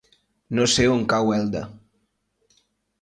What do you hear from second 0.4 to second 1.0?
No sé